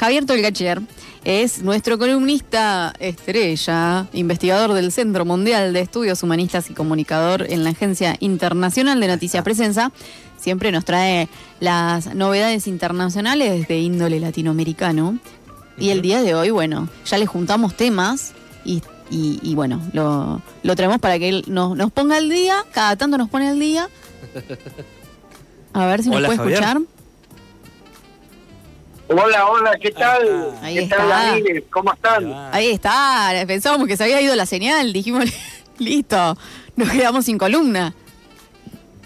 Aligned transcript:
Javier 0.00 0.24
Tolgacher 0.24 0.80
es 1.24 1.62
nuestro 1.62 1.98
columnista 1.98 2.94
estrella, 3.00 4.06
investigador 4.14 4.72
del 4.72 4.92
Centro 4.92 5.26
Mundial 5.26 5.74
de 5.74 5.80
Estudios 5.80 6.22
Humanistas 6.22 6.70
y 6.70 6.74
comunicador 6.74 7.44
en 7.50 7.64
la 7.64 7.70
Agencia 7.70 8.16
Internacional 8.20 8.98
de 8.98 9.08
Noticias 9.08 9.44
Presenza. 9.44 9.92
Siempre 10.40 10.72
nos 10.72 10.86
trae 10.86 11.28
las 11.60 12.14
novedades 12.14 12.66
internacionales 12.66 13.68
de 13.68 13.78
índole 13.80 14.20
latinoamericano. 14.20 15.18
Y 15.78 15.90
el 15.90 16.00
día 16.00 16.22
de 16.22 16.34
hoy, 16.34 16.48
bueno, 16.48 16.88
ya 17.04 17.18
le 17.18 17.26
juntamos 17.26 17.76
temas 17.76 18.32
y, 18.64 18.82
y- 19.10 19.38
y, 19.42 19.54
bueno, 19.54 19.82
lo, 19.92 20.40
lo 20.62 20.76
traemos 20.76 20.98
para 20.98 21.18
que 21.18 21.28
él 21.28 21.44
nos, 21.46 21.76
nos 21.76 21.92
ponga 21.92 22.16
al 22.16 22.30
día, 22.30 22.56
cada 22.72 22.96
tanto 22.96 23.18
nos 23.18 23.28
pone 23.28 23.48
al 23.48 23.58
día. 23.60 23.86
A 25.74 25.84
ver 25.86 26.02
si 26.02 26.08
nos 26.08 26.16
Hola, 26.18 26.26
puede 26.28 26.38
Javier. 26.38 26.58
escuchar. 26.58 26.82
Hola, 29.12 29.48
hola, 29.48 29.72
¿qué 29.82 29.90
tal? 29.90 30.54
Ahí 30.62 30.74
¿Qué 30.74 30.82
está. 30.84 30.96
tal, 30.98 31.12
amigues? 31.12 31.64
¿Cómo 31.72 31.92
están? 31.92 32.32
Ahí 32.52 32.70
está, 32.70 33.32
pensábamos 33.44 33.88
que 33.88 33.96
se 33.96 34.04
había 34.04 34.20
ido 34.20 34.36
la 34.36 34.46
señal, 34.46 34.92
dijimos, 34.92 35.24
listo, 35.78 36.36
nos 36.76 36.88
quedamos 36.90 37.24
sin 37.24 37.36
columna. 37.36 37.92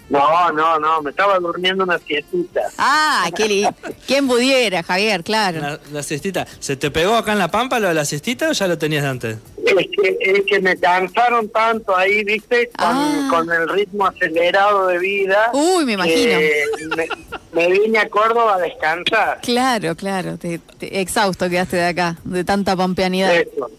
No, 0.07 0.51
no, 0.51 0.79
no, 0.79 1.01
me 1.01 1.09
estaba 1.09 1.39
durmiendo 1.39 1.83
una 1.83 1.97
siestita. 1.97 2.61
Ah, 2.77 3.27
qué 3.35 3.47
li- 3.47 3.67
¿Quién 4.05 4.27
pudiera, 4.27 4.83
Javier? 4.83 5.23
Claro. 5.23 5.59
La, 5.59 5.79
la 5.91 6.03
siestita. 6.03 6.45
¿Se 6.59 6.75
te 6.75 6.91
pegó 6.91 7.15
acá 7.15 7.31
en 7.33 7.39
la 7.39 7.49
pampa 7.49 7.79
lo 7.79 7.87
de 7.87 7.95
la 7.95 8.05
siestita 8.05 8.49
o 8.49 8.51
ya 8.51 8.67
lo 8.67 8.77
tenías 8.77 9.01
de 9.03 9.09
antes? 9.09 9.37
Es 9.65 9.87
que, 9.99 10.17
es 10.21 10.43
que 10.45 10.59
me 10.59 10.77
cansaron 10.77 11.49
tanto 11.49 11.97
ahí, 11.97 12.23
¿viste? 12.23 12.69
Con, 12.77 12.87
Ah. 12.87 13.27
con 13.31 13.51
el 13.51 13.67
ritmo 13.67 14.05
acelerado 14.05 14.87
de 14.87 14.99
vida. 14.99 15.49
Uy, 15.53 15.85
me 15.85 15.93
imagino. 15.93 16.37
que 16.37 16.63
me, 16.95 17.07
me 17.51 17.71
vine 17.79 17.97
a 17.97 18.07
Córdoba 18.07 18.55
a 18.55 18.59
descansar. 18.59 19.39
Claro, 19.41 19.95
claro, 19.95 20.37
te- 20.37 20.59
te- 20.77 21.01
exhausto 21.01 21.49
quedaste 21.49 21.77
de 21.77 21.85
acá, 21.87 22.17
de 22.23 22.43
tanta 22.43 22.75
pampeanidad. 22.75 23.33
Eso, 23.35 23.71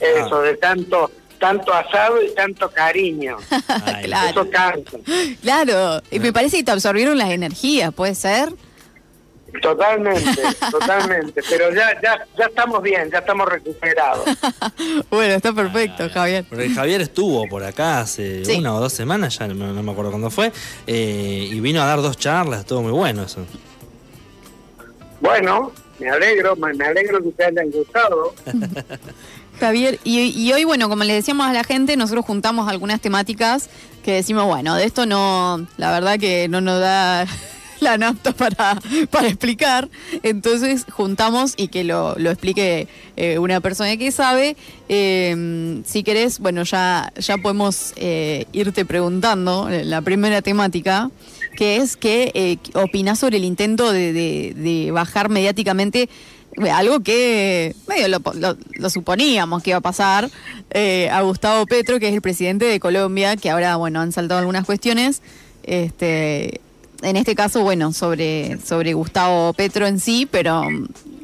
eso, 0.00 0.40
de 0.40 0.56
tanto 0.56 1.10
tanto 1.40 1.72
asado 1.74 2.22
y 2.22 2.32
tanto 2.34 2.70
cariño. 2.70 3.38
Ay, 3.68 4.04
Claro. 4.04 4.30
Eso 4.42 4.50
cansa. 4.50 4.98
Claro, 5.42 6.00
y 6.10 6.20
me 6.20 6.32
parece 6.32 6.58
que 6.58 6.64
te 6.64 6.70
absorbieron 6.70 7.18
las 7.18 7.30
energías, 7.30 7.92
¿puede 7.92 8.14
ser? 8.14 8.52
Totalmente, 9.62 10.42
totalmente. 10.70 11.42
Pero 11.48 11.74
ya, 11.74 12.00
ya, 12.00 12.24
ya 12.38 12.44
estamos 12.44 12.80
bien, 12.82 13.10
ya 13.10 13.18
estamos 13.18 13.48
recuperados. 13.48 14.24
bueno, 15.10 15.34
está 15.34 15.52
perfecto, 15.52 16.08
Javier. 16.08 16.44
Porque 16.48 16.68
Javier 16.70 17.00
estuvo 17.00 17.48
por 17.48 17.64
acá 17.64 17.98
hace 18.00 18.44
Sí. 18.44 18.58
una 18.58 18.74
o 18.76 18.80
dos 18.80 18.92
semanas, 18.92 19.36
ya 19.38 19.48
no, 19.48 19.72
no 19.72 19.82
me 19.82 19.90
acuerdo 19.90 20.12
cuándo 20.12 20.30
fue, 20.30 20.52
eh, 20.86 21.48
y 21.50 21.58
vino 21.58 21.82
a 21.82 21.86
dar 21.86 22.00
dos 22.00 22.16
charlas, 22.16 22.60
estuvo 22.60 22.82
muy 22.82 22.92
bueno 22.92 23.24
eso. 23.24 23.44
Bueno, 25.20 25.72
me 25.98 26.08
alegro, 26.08 26.54
me 26.56 26.72
me 26.74 26.84
alegro 26.86 27.20
que 27.22 27.30
te 27.32 27.44
hayan 27.46 27.70
gustado. 27.72 28.34
Javier, 29.60 30.00
y, 30.04 30.50
hoy, 30.52 30.64
bueno, 30.64 30.88
como 30.88 31.04
le 31.04 31.12
decíamos 31.14 31.46
a 31.46 31.52
la 31.52 31.64
gente, 31.64 31.96
nosotros 31.96 32.24
juntamos 32.24 32.68
algunas 32.68 33.00
temáticas 33.00 33.68
que 34.02 34.12
decimos, 34.14 34.46
bueno, 34.46 34.74
de 34.74 34.84
esto 34.84 35.04
no, 35.06 35.66
la 35.76 35.92
verdad 35.92 36.18
que 36.18 36.48
no 36.48 36.60
nos 36.62 36.80
da 36.80 37.26
la 37.80 37.98
nafta 37.98 38.32
para, 38.32 38.80
para 39.10 39.28
explicar, 39.28 39.88
entonces 40.22 40.86
juntamos 40.90 41.54
y 41.56 41.68
que 41.68 41.84
lo, 41.84 42.14
lo 42.18 42.30
explique 42.30 42.88
eh, 43.16 43.38
una 43.38 43.60
persona 43.60 43.96
que 43.96 44.10
sabe. 44.12 44.56
Eh, 44.88 45.80
si 45.86 46.02
querés, 46.02 46.38
bueno, 46.38 46.62
ya, 46.62 47.12
ya 47.16 47.36
podemos 47.38 47.92
eh, 47.96 48.46
irte 48.52 48.84
preguntando 48.84 49.68
la 49.70 50.00
primera 50.02 50.40
temática, 50.42 51.10
que 51.56 51.76
es 51.76 51.96
que 51.96 52.30
eh, 52.34 52.56
opinás 52.74 53.18
sobre 53.18 53.36
el 53.36 53.44
intento 53.44 53.92
de, 53.92 54.12
de- 54.12 54.90
bajar 54.90 55.28
mediáticamente 55.28 56.08
algo 56.68 57.00
que 57.00 57.74
medio 57.88 58.08
lo, 58.08 58.18
lo- 58.34 58.56
lo 58.72 58.90
suponíamos 58.90 59.62
que 59.62 59.70
iba 59.70 59.78
a 59.78 59.82
pasar 59.82 60.28
eh, 60.70 61.08
a 61.10 61.22
Gustavo 61.22 61.64
Petro, 61.66 61.98
que 62.00 62.08
es 62.08 62.14
el 62.14 62.20
presidente 62.22 62.64
de 62.66 62.80
Colombia, 62.80 63.36
que 63.36 63.50
ahora, 63.50 63.76
bueno, 63.76 64.00
han 64.00 64.12
saltado 64.12 64.40
algunas 64.40 64.66
cuestiones. 64.66 65.22
Este, 65.62 66.60
en 67.02 67.16
este 67.16 67.34
caso, 67.34 67.62
bueno, 67.62 67.92
sobre, 67.92 68.58
sobre 68.60 68.92
Gustavo 68.94 69.52
Petro 69.54 69.86
en 69.86 70.00
sí, 70.00 70.28
pero 70.30 70.64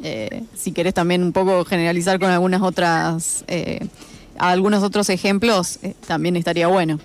eh, 0.03 0.43
si 0.55 0.73
querés 0.73 0.95
también 0.95 1.23
un 1.23 1.33
poco 1.33 1.65
generalizar 1.65 2.19
con 2.19 2.31
algunas 2.31 2.63
otras, 2.63 3.45
eh, 3.49 3.81
algunos 4.39 4.83
otros 4.83 5.09
ejemplos, 5.11 5.79
eh, 5.83 5.95
también 6.07 6.37
estaría 6.37 6.67
bueno. 6.69 6.99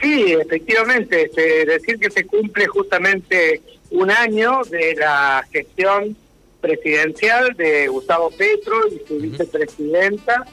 Sí, 0.00 0.32
efectivamente, 0.32 1.24
este, 1.24 1.64
decir 1.66 1.98
que 1.98 2.10
se 2.10 2.24
cumple 2.24 2.66
justamente 2.68 3.60
un 3.90 4.10
año 4.10 4.60
de 4.70 4.94
la 4.94 5.44
gestión 5.52 6.16
presidencial 6.60 7.54
de 7.56 7.88
Gustavo 7.88 8.30
Petro 8.30 8.74
y 8.88 9.06
su 9.06 9.18
vicepresidenta, 9.18 10.44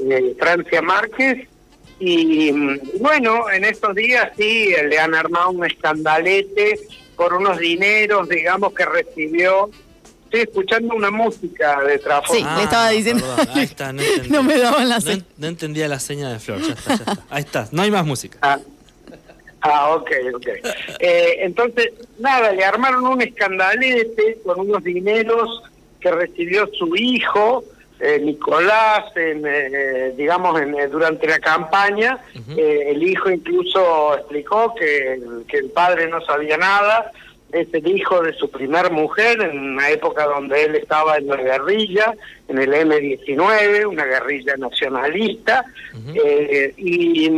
eh, 0.00 0.34
Francia 0.38 0.82
Márquez. 0.82 1.46
Y 2.00 2.52
mm, 2.52 2.78
bueno, 3.00 3.50
en 3.50 3.64
estos 3.64 3.94
días 3.94 4.30
sí 4.36 4.72
eh, 4.72 4.86
le 4.88 4.98
han 4.98 5.14
armado 5.14 5.50
un 5.50 5.64
escandalete 5.66 6.78
por 7.16 7.34
unos 7.34 7.58
dineros, 7.58 8.28
digamos, 8.28 8.72
que 8.72 8.84
recibió. 8.86 9.68
Estoy 10.26 10.40
escuchando 10.42 10.94
una 10.94 11.10
música 11.10 11.80
de 11.82 11.98
trabajo. 11.98 12.34
Sí, 12.34 12.44
le 12.56 12.62
estaba 12.64 12.90
diciendo- 12.90 13.24
perdón, 13.34 13.48
ahí 13.56 13.64
está, 13.64 13.92
no, 13.92 14.02
me 14.42 14.58
daban 14.58 14.88
la 14.88 14.96
no, 14.96 15.00
señal. 15.00 15.18
en- 15.18 15.26
no 15.38 15.46
entendía 15.48 15.88
la 15.88 15.98
seña 15.98 16.30
de 16.30 16.38
Flor, 16.38 16.60
ya 16.60 16.74
está, 16.74 16.88
ya 16.90 16.94
está. 16.96 17.18
Ahí 17.30 17.42
está, 17.42 17.68
no 17.72 17.82
hay 17.82 17.90
más 17.90 18.04
música. 18.06 18.38
Ah, 18.42 18.58
ah, 19.60 19.94
ok, 19.94 20.10
ok. 20.34 20.46
Eh, 21.00 21.36
entonces, 21.40 21.92
nada, 22.18 22.52
le 22.52 22.64
armaron 22.64 23.06
un 23.06 23.22
escandalete 23.22 24.38
con 24.44 24.60
unos 24.60 24.82
dineros 24.84 25.62
que 26.00 26.10
recibió 26.10 26.68
su 26.78 26.94
hijo, 26.96 27.64
eh, 28.00 28.20
Nicolás, 28.20 29.04
en, 29.16 29.42
eh, 29.44 30.12
digamos, 30.16 30.60
en, 30.60 30.74
eh, 30.78 30.86
durante 30.86 31.26
la 31.26 31.40
campaña. 31.40 32.18
Eh, 32.56 32.84
el 32.90 33.02
hijo 33.02 33.30
incluso 33.30 34.14
explicó 34.16 34.74
que, 34.74 35.20
que 35.48 35.58
el 35.58 35.70
padre 35.70 36.08
no 36.08 36.20
sabía 36.24 36.56
nada. 36.56 37.10
Es 37.52 37.68
el 37.72 37.86
hijo 37.86 38.22
de 38.22 38.34
su 38.34 38.50
primer 38.50 38.90
mujer 38.90 39.40
en 39.40 39.58
una 39.58 39.88
época 39.90 40.24
donde 40.26 40.64
él 40.64 40.74
estaba 40.74 41.16
en 41.16 41.28
la 41.28 41.36
guerrilla, 41.36 42.14
en 42.46 42.58
el 42.58 42.74
M-19, 42.74 43.86
una 43.86 44.04
guerrilla 44.04 44.56
nacionalista. 44.56 45.64
Eh, 46.14 46.74
y, 46.76 47.30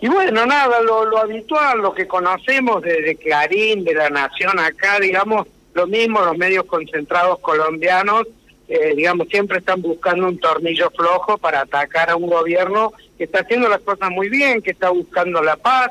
y 0.00 0.08
bueno, 0.08 0.44
nada, 0.46 0.80
lo, 0.80 1.04
lo 1.04 1.18
habitual, 1.18 1.78
lo 1.78 1.94
que 1.94 2.06
conocemos 2.06 2.82
de, 2.82 3.00
de 3.02 3.16
Clarín, 3.16 3.84
de 3.84 3.94
La 3.94 4.10
Nación 4.10 4.58
acá, 4.58 4.98
digamos, 5.00 5.46
lo 5.74 5.86
mismo, 5.86 6.20
los 6.20 6.36
medios 6.36 6.64
concentrados 6.64 7.38
colombianos, 7.40 8.26
eh, 8.68 8.94
digamos, 8.96 9.28
siempre 9.28 9.58
están 9.58 9.82
buscando 9.82 10.26
un 10.26 10.38
tornillo 10.38 10.90
flojo 10.90 11.36
para 11.36 11.60
atacar 11.60 12.10
a 12.10 12.16
un 12.16 12.26
gobierno 12.26 12.92
que 13.18 13.24
está 13.24 13.40
haciendo 13.40 13.68
las 13.68 13.80
cosas 13.80 14.10
muy 14.10 14.28
bien, 14.28 14.62
que 14.62 14.70
está 14.70 14.90
buscando 14.90 15.42
la 15.42 15.56
paz, 15.56 15.90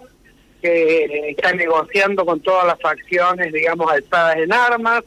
que 0.63 1.03
eh, 1.03 1.29
está 1.31 1.51
negociando 1.53 2.25
con 2.25 2.39
todas 2.39 2.65
las 2.65 2.79
facciones, 2.79 3.51
digamos, 3.51 3.91
alzadas 3.91 4.37
en 4.37 4.51
armas, 4.53 5.03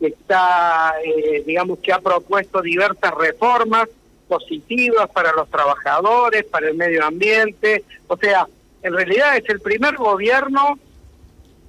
que 0.00 0.08
está, 0.08 0.94
eh, 1.02 1.42
digamos, 1.46 1.78
que 1.78 1.92
ha 1.92 2.00
propuesto 2.00 2.60
diversas 2.60 3.14
reformas 3.14 3.88
positivas 4.28 5.08
para 5.10 5.32
los 5.32 5.48
trabajadores, 5.48 6.44
para 6.44 6.68
el 6.68 6.74
medio 6.74 7.04
ambiente. 7.04 7.84
O 8.08 8.16
sea, 8.16 8.46
en 8.82 8.92
realidad 8.94 9.36
es 9.36 9.48
el 9.48 9.60
primer 9.60 9.94
gobierno 9.96 10.78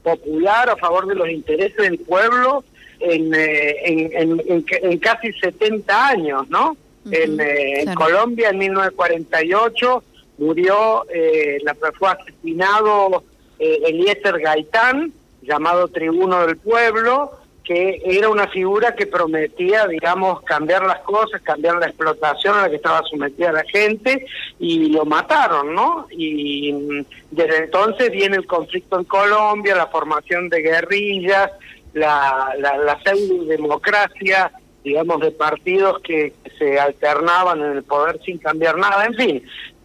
popular 0.03 0.69
a 0.69 0.75
favor 0.75 1.05
de 1.07 1.15
los 1.15 1.29
intereses 1.29 1.77
del 1.77 1.99
pueblo 1.99 2.63
en, 2.99 3.33
eh, 3.35 3.75
en, 3.85 3.99
en- 4.17 4.43
en 4.47 4.61
ca- 4.63 4.77
en 4.81 4.97
casi 4.97 5.31
70 5.33 6.07
años, 6.07 6.49
¿no? 6.49 6.71
Ujú, 7.05 7.13
en, 7.15 7.39
eh, 7.39 7.79
en 7.81 7.85
claro. 7.85 7.99
Colombia 8.01 8.49
en 8.49 8.57
1948 8.57 10.03
murió, 10.37 11.05
eh, 11.09 11.59
la, 11.63 11.75
fue 11.97 12.09
asesinado 12.09 13.23
eh, 13.59 13.79
Eliezer 13.85 14.39
Gaitán, 14.39 15.13
llamado 15.41 15.87
tribuno 15.87 16.45
del 16.45 16.57
pueblo, 16.57 17.31
que 17.63 18.01
era 18.05 18.29
una 18.29 18.47
figura 18.47 18.95
que 18.95 19.07
prometía, 19.07 19.87
digamos, 19.87 20.41
cambiar 20.43 20.85
las 20.85 20.99
cosas, 20.99 21.41
cambiar 21.41 21.75
la 21.75 21.87
explotación 21.87 22.55
a 22.55 22.61
la 22.61 22.69
que 22.69 22.77
estaba 22.77 23.01
sometida 23.03 23.51
la 23.51 23.65
gente, 23.65 24.25
y 24.57 24.89
lo 24.89 25.03
mataron, 25.03 25.75
¿no? 25.75 26.07
Y 26.11 26.71
mm, 26.71 27.05
desde 27.31 27.65
entonces 27.65 28.09
viene 28.09 28.37
el 28.37 28.47
conflicto 28.47 28.97
en 28.97 29.03
Colombia, 29.03 29.75
la 29.75 29.87
formación 29.87 30.47
de 30.47 30.61
guerrillas, 30.61 31.51
la, 31.93 32.53
la, 32.57 32.77
la 32.77 32.99
pseudo-democracia, 33.03 34.51
digamos, 34.83 35.19
de 35.19 35.31
partidos 35.31 35.99
que 36.01 36.33
se 36.57 36.79
alternaban 36.79 37.61
en 37.61 37.71
el 37.73 37.83
poder 37.83 38.21
sin 38.23 38.37
cambiar 38.37 38.77
nada, 38.77 39.05
en 39.05 39.13
fin, 39.15 39.43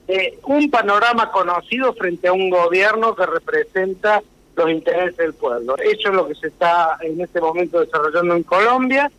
eh, 0.09 0.39
un 0.45 0.71
panorama 0.71 1.31
conocido 1.31 1.95
frente 1.95 2.29
a 2.29 2.33
un 2.33 2.51
gobierno 2.51 3.15
que 3.15 3.27
representa 3.27 4.23
los 4.57 4.71
intereses 4.71 5.17
del 5.17 5.35
pueblo. 5.35 5.77
Eso 5.79 6.09
es 6.09 6.15
lo 6.15 6.29
que 6.29 6.35
se 6.35 6.49
está 6.49 6.99
en 7.01 7.21
este 7.21 7.41
momento 7.41 7.81
desarrollando 7.81 8.35
en 8.35 8.43
Colombia. 8.43 9.11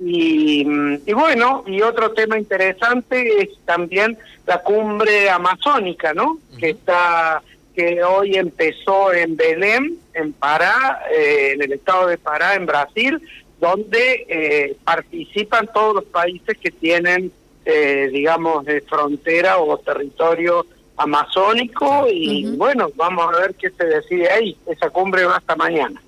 Y, 0.00 0.64
mm, 0.64 1.02
y 1.06 1.12
bueno, 1.12 1.62
y 1.66 1.80
otro 1.82 2.12
tema 2.12 2.38
interesante 2.38 3.42
es 3.42 3.50
también 3.64 4.18
la 4.46 4.62
cumbre 4.62 5.30
amazónica, 5.30 6.12
¿no? 6.12 6.38
Que 6.58 6.70
está 6.70 7.42
que 7.74 8.02
hoy 8.02 8.34
empezó 8.34 9.12
en 9.12 9.36
Belém, 9.36 9.96
en 10.14 10.32
Pará, 10.32 11.04
eh, 11.10 11.52
en 11.54 11.62
el 11.62 11.72
estado 11.72 12.06
de 12.06 12.18
Pará, 12.18 12.54
en 12.54 12.66
Brasil, 12.66 13.20
donde 13.60 14.26
eh, 14.28 14.76
participan 14.84 15.68
todos 15.72 15.94
los 15.94 16.04
países 16.04 16.58
que 16.58 16.70
tienen, 16.70 17.32
eh, 17.64 18.08
digamos, 18.12 18.64
de 18.64 18.80
frontera 18.82 19.58
o 19.58 19.78
territorio 19.78 20.66
amazónico 20.96 22.06
y 22.08 22.46
bueno, 22.56 22.88
vamos 22.96 23.26
a 23.34 23.40
ver 23.40 23.54
qué 23.54 23.70
se 23.70 23.84
decide 23.84 24.30
ahí. 24.30 24.56
Esa 24.66 24.90
cumbre 24.90 25.24
va 25.24 25.36
hasta 25.36 25.56
mañana. 25.56 26.00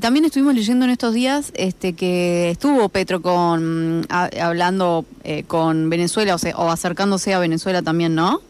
también 0.00 0.24
estuvimos 0.24 0.54
leyendo 0.54 0.84
en 0.84 0.90
estos 0.90 1.14
días 1.14 1.52
este 1.54 1.92
que 1.92 2.50
estuvo 2.50 2.88
Petro 2.88 3.20
con 3.22 4.06
hablando 4.08 5.04
con 5.46 5.90
Venezuela 5.90 6.34
o, 6.34 6.62
o 6.62 6.70
acercándose 6.70 7.34
a 7.34 7.38
Venezuela 7.38 7.82
también, 7.82 8.14
¿no? 8.14 8.40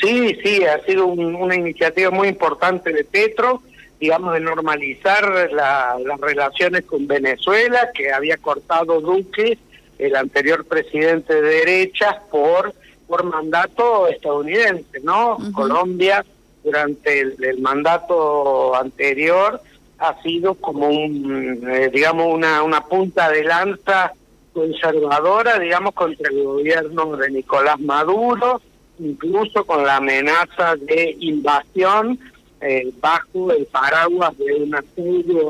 Sí, 0.00 0.36
sí, 0.42 0.64
ha 0.64 0.82
sido 0.84 1.06
una 1.06 1.54
iniciativa 1.54 2.10
muy 2.10 2.28
importante 2.28 2.92
de 2.92 3.04
Petro, 3.04 3.62
digamos, 3.98 4.34
de 4.34 4.40
normalizar 4.40 5.50
las 5.52 6.20
relaciones 6.20 6.84
con 6.84 7.06
Venezuela, 7.06 7.90
que 7.94 8.12
había 8.12 8.36
cortado 8.36 9.00
Duque, 9.00 9.58
el 9.98 10.16
anterior 10.16 10.64
presidente 10.64 11.34
de 11.34 11.42
derechas, 11.42 12.16
por, 12.30 12.74
por 13.06 13.24
mandato 13.24 14.08
estadounidense, 14.08 15.00
¿no? 15.02 15.38
Colombia, 15.52 16.24
durante 16.62 17.20
el, 17.20 17.60
mandato 17.60 18.74
anterior, 18.74 19.60
ha 19.98 20.20
sido 20.22 20.54
como 20.54 20.88
un, 20.88 21.64
eh, 21.70 21.90
digamos, 21.92 22.26
una, 22.34 22.62
una 22.62 22.82
punta 22.82 23.30
de 23.30 23.44
lanza 23.44 24.12
conservadora, 24.52 25.58
digamos, 25.58 25.94
contra 25.94 26.30
el 26.30 26.42
gobierno 26.42 27.16
de 27.16 27.30
Nicolás 27.30 27.78
Maduro, 27.80 28.60
incluso 28.98 29.64
con 29.64 29.84
la 29.84 29.96
amenaza 29.96 30.76
de 30.76 31.16
invasión 31.20 32.18
eh, 32.60 32.90
bajo 33.00 33.52
el 33.52 33.66
paraguas 33.66 34.36
de 34.38 34.54
una 34.54 34.82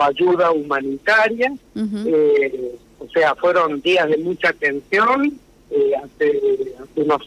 ayuda 0.03 0.51
humanitaria. 0.51 1.53
Eh, 1.75 2.77
o 2.99 3.09
sea, 3.09 3.35
fueron 3.35 3.81
días 3.81 4.09
de 4.09 4.19
mucha 4.19 4.53
tensión. 4.53 5.39
Eh, 5.71 5.93
hace, 5.97 6.41
unos 6.97 7.23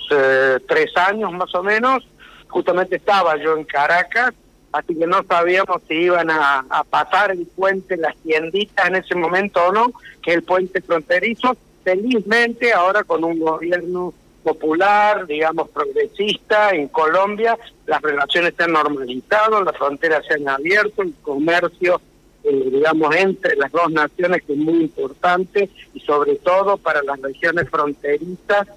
tres 0.68 0.95
años 0.95 1.31
más 1.33 1.54
o 1.54 1.62
menos, 1.62 2.07
justamente 2.48 2.95
estaba 2.95 3.38
yo 3.38 3.56
en 3.56 3.63
Caracas, 3.66 4.33
así 4.71 4.95
que 4.95 5.06
no 5.06 5.24
sabíamos 5.24 5.81
si 5.88 5.95
iban 5.95 6.30
a, 6.31 6.66
a 6.69 6.83
pasar 6.83 7.31
el 7.31 7.45
puente, 7.45 7.98
las 7.98 8.16
tienditas 8.18 8.88
en 8.88 8.95
ese 8.95 9.16
momento 9.16 9.62
o 9.68 9.71
no, 9.71 9.92
que 10.21 10.33
el 10.33 10.44
puente 10.44 10.81
fronterizo. 10.81 11.56
Felizmente 11.83 12.74
ahora 12.74 13.04
con 13.04 13.24
un 13.24 13.39
gobierno 13.39 14.13
popular, 14.44 15.25
digamos, 15.27 15.69
progresista 15.69 16.71
en 16.71 16.88
Colombia, 16.88 17.57
las 17.86 18.01
relaciones 18.01 18.54
se 18.56 18.63
han 18.63 18.74
normalizado, 18.74 19.63
las 19.63 19.77
fronteras 19.77 20.25
se 20.25 20.36
han 20.36 20.48
abierto, 20.48 21.01
el 21.01 21.13
comercio, 21.21 22.01
eh, 22.50 22.69
digamos, 22.72 23.16
entre 23.16 23.56
las 23.56 23.72
dos 23.72 23.92
naciones, 23.92 24.44
que 24.44 24.54
es 24.54 24.60
muy 24.60 24.81
importante, 24.81 25.69
y 25.94 26.00
sobre 26.00 26.36
todo 26.36 26.78
para 26.78 27.04
las 27.04 27.22
regiones 27.22 27.69
fronterizas, 27.69 28.68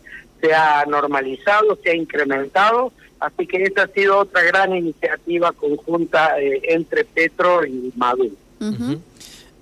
se 0.41 0.55
ha 0.55 0.85
normalizado, 0.87 1.79
se 1.83 1.91
ha 1.91 1.95
incrementado, 1.95 2.93
así 3.21 3.47
que 3.47 3.63
esta 3.63 3.85
ha 3.85 3.89
sido 3.89 4.19
otra 4.19 4.43
gran 4.43 4.75
iniciativa 4.75 5.53
conjunta 5.53 6.41
eh, 6.41 6.61
entre 6.69 7.05
Petro 7.05 7.65
y 7.65 7.93
Maduro. 7.97 8.35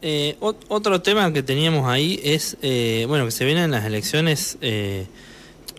Eh, 0.03 0.37
otro 0.41 1.03
tema 1.03 1.33
que 1.33 1.43
teníamos 1.43 1.87
ahí 1.87 2.19
es, 2.23 2.57
bueno, 3.07 3.27
que 3.27 3.31
se 3.31 3.45
vienen 3.45 3.71
las 3.71 3.85
elecciones 3.85 4.59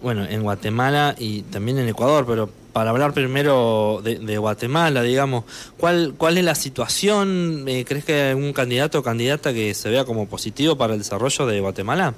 bueno, 0.01 0.25
en 0.25 0.41
Guatemala 0.43 1.15
y 1.17 1.43
también 1.43 1.77
en 1.79 1.87
Ecuador, 1.87 2.25
pero 2.27 2.49
para 2.73 2.91
hablar 2.91 3.13
primero 3.13 4.01
de, 4.03 4.37
Guatemala, 4.37 5.01
digamos, 5.01 5.43
¿cuál, 5.77 6.13
¿cuál 6.17 6.37
es 6.37 6.43
la 6.43 6.55
situación? 6.55 7.65
Eh, 7.67 7.85
¿Crees 7.87 8.05
que 8.05 8.13
hay 8.13 8.29
algún 8.31 8.53
candidato 8.53 8.99
o 8.99 9.03
candidata 9.03 9.53
que 9.53 9.73
se 9.73 9.89
vea 9.89 10.05
como 10.05 10.27
positivo 10.27 10.77
para 10.77 10.93
el 10.93 10.99
desarrollo 10.99 11.45
de 11.45 11.59
Guatemala? 11.59 12.13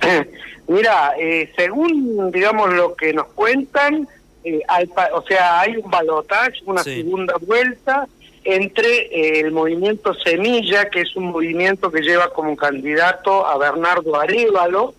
Mira, 0.68 1.12
eh, 1.18 1.52
según, 1.56 2.30
digamos, 2.30 2.72
lo 2.72 2.94
que 2.94 3.12
nos 3.12 3.26
cuentan, 3.28 4.08
eh, 4.44 4.60
o 5.12 5.22
sea, 5.22 5.60
hay 5.60 5.76
un 5.76 5.90
balotaje, 5.90 6.60
una 6.64 6.82
segunda 6.82 7.34
vuelta 7.40 8.08
entre 8.44 9.40
el 9.40 9.52
movimiento 9.52 10.14
Semilla, 10.14 10.88
que 10.90 11.02
es 11.02 11.14
un 11.16 11.24
movimiento 11.24 11.90
que 11.90 12.02
lleva 12.02 12.32
como 12.32 12.56
candidato 12.56 13.46
a 13.46 13.56
Bernardo 13.58 14.16
Arevalo, 14.18 14.94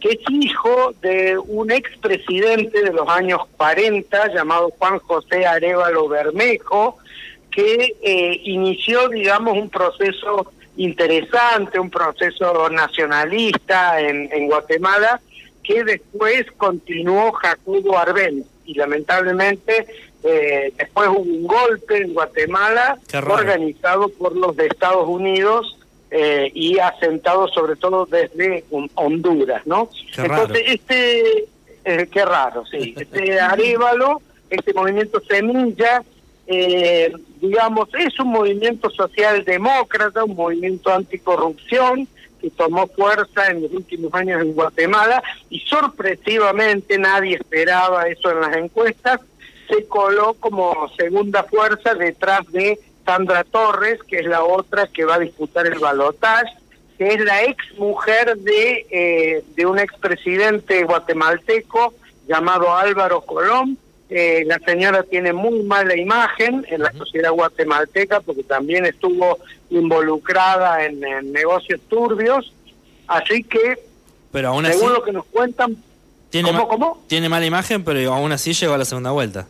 que 0.00 0.10
es 0.10 0.18
hijo 0.30 0.92
de 1.02 1.36
un 1.36 1.72
expresidente 1.72 2.80
de 2.82 2.92
los 2.92 3.08
años 3.08 3.40
40 3.56 4.32
llamado 4.32 4.70
Juan 4.78 5.00
José 5.00 5.46
Arevalo 5.46 6.08
Bermejo, 6.08 6.98
que 7.50 7.96
eh, 8.02 8.40
inició, 8.44 9.08
digamos, 9.08 9.56
un 9.56 9.70
proceso 9.70 10.52
interesante, 10.76 11.78
un 11.78 11.90
proceso 11.90 12.68
nacionalista 12.70 14.00
en, 14.00 14.28
en 14.32 14.46
Guatemala, 14.46 15.20
que 15.62 15.82
después 15.84 16.46
continuó 16.56 17.32
Jacobo 17.32 17.98
Arbenz. 17.98 18.46
Y 18.66 18.74
lamentablemente 18.74 19.86
eh, 20.24 20.72
después 20.76 21.08
hubo 21.08 21.20
un 21.20 21.46
golpe 21.46 21.98
en 21.98 22.14
Guatemala 22.14 22.98
organizado 23.28 24.08
por 24.08 24.34
los 24.34 24.56
de 24.56 24.66
Estados 24.66 25.06
Unidos 25.06 25.78
eh, 26.10 26.50
y 26.54 26.78
asentado 26.78 27.48
sobre 27.48 27.76
todo 27.76 28.06
desde 28.06 28.64
Honduras, 28.94 29.66
¿no? 29.66 29.90
Entonces, 30.16 30.62
este, 30.66 31.44
eh, 31.84 32.08
qué 32.10 32.24
raro, 32.24 32.64
sí, 32.66 32.94
este 32.98 33.40
Arévalo, 33.40 34.22
este 34.48 34.72
movimiento 34.72 35.20
Semilla, 35.28 36.02
eh, 36.46 37.12
digamos, 37.40 37.88
es 37.98 38.18
un 38.20 38.28
movimiento 38.28 38.90
socialdemócrata, 38.90 40.24
un 40.24 40.36
movimiento 40.36 40.92
anticorrupción 40.92 42.06
que 42.40 42.50
tomó 42.50 42.86
fuerza 42.86 43.48
en 43.50 43.62
los 43.62 43.72
últimos 43.72 44.12
años 44.14 44.40
en 44.40 44.52
Guatemala 44.52 45.22
y 45.50 45.60
sorpresivamente 45.60 46.96
nadie 46.98 47.36
esperaba 47.36 48.06
eso 48.06 48.30
en 48.30 48.40
las 48.40 48.56
encuestas, 48.56 49.20
se 49.68 49.86
coló 49.86 50.34
como 50.34 50.88
segunda 50.96 51.44
fuerza 51.44 51.94
detrás 51.94 52.50
de 52.52 52.78
Sandra 53.04 53.44
Torres, 53.44 54.02
que 54.02 54.18
es 54.18 54.26
la 54.26 54.44
otra 54.44 54.86
que 54.86 55.04
va 55.04 55.16
a 55.16 55.18
disputar 55.20 55.66
el 55.66 55.78
balotaje, 55.78 56.52
que 56.98 57.08
es 57.08 57.24
la 57.24 57.42
ex 57.44 57.78
mujer 57.78 58.36
de, 58.38 58.86
eh, 58.90 59.44
de 59.54 59.66
un 59.66 59.78
expresidente 59.78 60.84
guatemalteco 60.84 61.94
llamado 62.26 62.74
Álvaro 62.74 63.20
Colón. 63.22 63.78
Eh, 64.10 64.44
la 64.46 64.58
señora 64.60 65.02
tiene 65.02 65.32
muy 65.32 65.62
mala 65.62 65.96
imagen 65.96 66.64
en 66.68 66.82
la 66.82 66.92
sociedad 66.92 67.32
guatemalteca 67.32 68.20
porque 68.20 68.44
también 68.44 68.86
estuvo 68.86 69.38
involucrada 69.70 70.84
en, 70.84 71.00
negocios 71.32 71.80
turbios. 71.88 72.52
Así 73.06 73.42
que, 73.42 73.78
pero 74.30 74.48
aún 74.48 74.66
según 74.66 74.92
lo 74.92 75.02
que 75.02 75.12
nos 75.12 75.24
cuentan, 75.26 75.76
tiene, 76.30 76.52
¿cómo? 76.52 77.02
tiene 77.06 77.28
mala 77.28 77.46
imagen, 77.46 77.84
pero 77.84 78.12
aún 78.12 78.32
así 78.32 78.52
llegó 78.52 78.74
a 78.74 78.78
la 78.78 78.84
segunda 78.84 79.10
vuelta. 79.10 79.46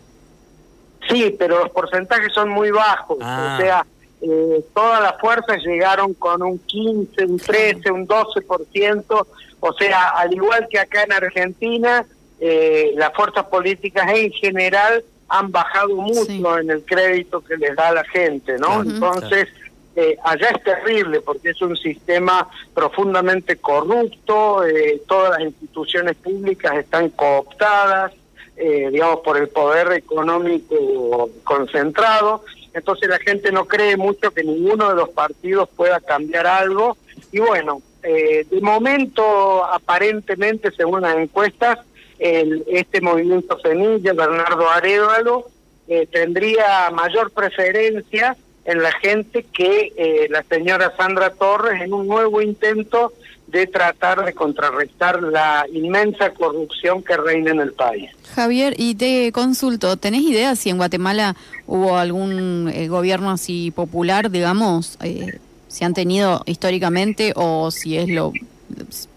Sí, 1.09 1.35
pero 1.39 1.61
los 1.61 1.71
porcentajes 1.71 2.33
son 2.33 2.49
muy 2.49 2.71
bajos. 2.71 3.19
Ah. 3.21 3.57
O 3.57 3.61
sea, 3.61 3.87
eh, 4.27 4.65
todas 4.75 5.03
las 5.03 5.21
fuerzas 5.21 5.63
llegaron 5.63 6.15
con 6.15 6.43
un 6.43 6.59
15, 6.59 7.25
un 7.27 7.39
13, 7.39 7.91
un 7.91 8.09
12%. 8.09 9.27
O 9.61 9.73
sea, 9.75 10.09
al 10.11 10.33
igual 10.33 10.67
que 10.71 10.79
acá 10.79 11.03
en 11.03 11.13
Argentina, 11.13 12.07
eh, 12.41 12.93
las 12.97 13.13
fuerzas 13.13 13.45
políticas 13.45 14.11
en 14.15 14.31
general 14.33 15.05
han 15.29 15.51
bajado 15.51 15.97
mucho 15.97 16.59
en 16.59 16.71
el 16.71 16.85
crédito 16.85 17.43
que 17.43 17.57
les 17.57 17.75
da 17.77 17.93
la 17.93 18.05
gente, 18.05 18.59
¿no? 18.59 18.83
Entonces, 18.83 19.49
eh, 19.97 20.17
allá 20.25 20.49
es 20.49 20.63
terrible 20.63 21.21
porque 21.21 21.51
es 21.51 21.63
un 21.63 21.77
sistema 21.77 22.49
profundamente 22.75 23.57
corrupto, 23.57 24.63
todas 25.07 25.31
las 25.39 25.41
instituciones 25.41 26.17
públicas 26.17 26.77
están 26.77 27.09
cooptadas, 27.11 28.13
eh, 28.57 28.89
digamos, 28.91 29.21
por 29.21 29.37
el 29.37 29.49
poder 29.49 29.93
económico 29.93 31.31
concentrado. 31.45 32.45
Entonces 32.73 33.09
la 33.09 33.19
gente 33.19 33.53
no 33.53 33.67
cree 33.67 33.97
mucho 33.97 34.33
que 34.33 34.43
ninguno 34.43 34.89
de 34.89 34.97
los 34.97 35.11
partidos 35.11 35.69
pueda 35.77 36.01
cambiar 36.01 36.47
algo. 36.47 36.97
Y 37.31 37.39
bueno, 37.39 37.83
eh, 38.03 38.47
de 38.51 38.61
momento, 38.61 39.65
aparentemente, 39.65 40.71
según 40.73 41.03
las 41.03 41.17
encuestas, 41.17 41.79
el, 42.19 42.65
este 42.69 43.01
movimiento 43.01 43.59
Semilla, 43.61 44.13
Bernardo 44.13 44.69
Arevalo, 44.69 45.47
eh, 45.89 46.07
tendría 46.11 46.91
mayor 46.91 47.31
preferencia 47.31 48.37
en 48.65 48.83
la 48.83 48.93
gente 48.93 49.45
que 49.53 49.93
eh, 49.97 50.27
la 50.31 50.43
señora 50.45 50.95
Sandra 50.97 51.31
Torres 51.31 51.83
en 51.83 51.93
un 51.93 52.07
nuevo 52.07 52.41
intento 52.41 53.13
de 53.55 53.69
tratar 53.69 54.25
de 54.25 54.33
contrarrestar 54.35 55.23
la 55.23 55.65
inmensa 55.73 56.31
corrupción 56.31 57.05
que 57.05 57.17
reina 57.17 57.53
en 57.53 57.61
el 57.61 57.73
país. 57.73 58.11
Javier, 58.35 58.75
y 58.77 58.97
te 58.97 59.31
consulto, 59.31 59.97
¿tenés 59.97 60.23
idea 60.23 60.57
si 60.57 60.71
en 60.71 60.77
Guatemala 60.77 61.37
hubo 61.69 61.97
algún 61.97 62.69
eh, 62.75 62.89
gobierno 62.89 63.31
así 63.31 63.71
popular, 63.71 64.29
digamos, 64.33 64.99
eh, 65.03 65.39
si 65.69 65.85
han 65.85 65.95
tenido 65.95 66.43
históricamente 66.47 67.33
o 67.37 67.71
si 67.71 67.97
es 67.97 68.09
lo, 68.09 68.33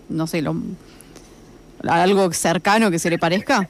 no 0.10 0.28
sé, 0.28 0.44
lo 0.44 0.56
algo 1.88 2.32
cercano 2.32 2.92
que 2.92 3.00
se 3.00 3.10
le 3.10 3.18
parezca? 3.18 3.68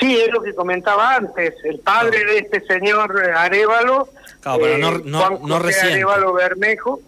Sí, 0.00 0.16
es 0.16 0.32
lo 0.32 0.42
que 0.42 0.52
comentaba 0.54 1.14
antes. 1.14 1.54
El 1.64 1.78
padre 1.78 2.24
de 2.24 2.38
este 2.38 2.60
señor 2.66 3.16
Arevalo, 3.36 4.08
Claro, 4.40 4.58
pero 4.62 4.78
no- 4.78 4.96
eh, 4.96 5.02
no- 5.04 5.18
Juan 5.20 5.38
no 5.48 5.60
José. 5.60 5.80
Arevalo 5.92 6.32
Bermejo, 6.32 7.00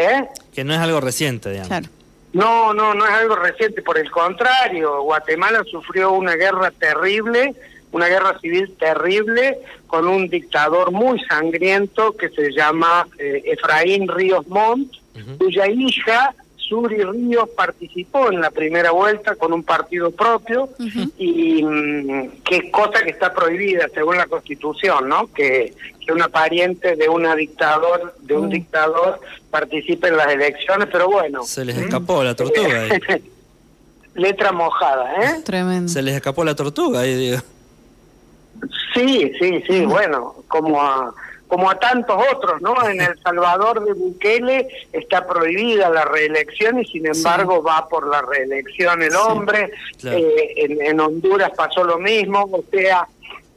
¿eh? 0.00 0.28
Que 0.54 0.64
no 0.64 0.74
es 0.74 0.80
algo 0.80 1.00
reciente, 1.00 1.50
digamos. 1.50 1.68
Claro. 1.68 1.88
No, 2.32 2.72
no, 2.72 2.94
no 2.94 3.04
es 3.04 3.12
algo 3.12 3.36
reciente, 3.36 3.82
por 3.82 3.98
el 3.98 4.10
contrario, 4.10 5.02
Guatemala 5.02 5.64
sufrió 5.68 6.12
una 6.12 6.36
guerra 6.36 6.70
terrible, 6.70 7.54
una 7.90 8.06
guerra 8.06 8.38
civil 8.38 8.76
terrible, 8.78 9.58
con 9.88 10.06
un 10.06 10.28
dictador 10.28 10.92
muy 10.92 11.18
sangriento 11.24 12.16
que 12.16 12.28
se 12.28 12.52
llama 12.52 13.08
eh, 13.18 13.42
Efraín 13.46 14.06
Ríos 14.06 14.46
Montt, 14.46 14.92
cuya 15.38 15.66
hija, 15.68 16.32
Suri 16.70 17.02
Ríos, 17.02 17.48
participó 17.56 18.30
en 18.30 18.40
la 18.40 18.52
primera 18.52 18.92
vuelta 18.92 19.34
con 19.34 19.52
un 19.52 19.64
partido 19.64 20.12
propio, 20.12 20.68
y 21.18 21.64
mm, 21.64 22.42
que 22.44 22.70
cosa 22.70 23.02
que 23.02 23.10
está 23.10 23.34
prohibida 23.34 23.88
según 23.92 24.16
la 24.16 24.26
Constitución, 24.26 25.08
¿no? 25.08 25.26
Que, 25.32 25.74
que 26.06 26.12
una 26.12 26.28
pariente 26.28 26.94
de 26.94 27.08
una 27.08 27.34
dictador, 27.34 28.14
de 28.20 28.36
un 28.36 28.46
Mm. 28.46 28.50
dictador 28.50 29.20
participe 29.50 30.06
en 30.08 30.16
las 30.16 30.28
elecciones, 30.32 30.88
pero 30.92 31.08
bueno. 31.10 31.42
Se 31.42 31.64
les 31.64 31.76
escapó 31.76 32.22
la 32.22 32.36
tortuga 32.36 32.82
ahí. 32.82 32.90
Letra 34.14 34.52
mojada, 34.52 35.12
¿eh? 35.24 35.40
Tremendo. 35.44 35.88
Se 35.92 36.02
les 36.02 36.14
escapó 36.14 36.44
la 36.44 36.54
tortuga 36.54 37.00
ahí, 37.00 37.14
digo. 37.16 37.38
Sí, 38.94 39.32
sí, 39.40 39.62
sí, 39.66 39.84
bueno, 39.86 40.36
como 40.48 40.80
a, 40.80 41.12
como 41.50 41.68
a 41.68 41.74
tantos 41.78 42.16
otros, 42.32 42.62
¿no? 42.62 42.74
En 42.88 43.00
El 43.00 43.18
Salvador 43.22 43.84
de 43.84 43.92
Bukele 43.92 44.68
está 44.92 45.26
prohibida 45.26 45.90
la 45.90 46.04
reelección 46.04 46.78
y 46.78 46.86
sin 46.86 47.06
embargo 47.06 47.62
va 47.62 47.88
por 47.88 48.08
la 48.08 48.22
reelección 48.22 49.02
el 49.02 49.14
hombre. 49.16 49.72
claro. 49.98 50.18
Eh, 50.18 50.52
en, 50.56 50.80
en 50.80 51.00
Honduras 51.00 51.50
pasó 51.56 51.82
lo 51.82 51.98
mismo, 51.98 52.48
o 52.50 52.64
sea, 52.70 53.06